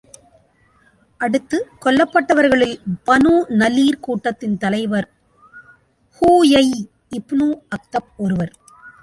[1.19, 2.77] அடுத்து, கொல்லப்பட்டவர்களில்
[3.05, 5.07] பனூ நலீர் கூட்டத்தின் தலைவர்
[6.21, 6.73] ஹுயய்
[7.09, 8.51] இப்னு அக்தப் ஒருவர்.